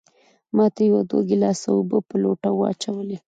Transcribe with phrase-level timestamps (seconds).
[0.55, 3.17] ما ترې يو دوه ګلاسه اوبۀ پۀ لوټه واچولې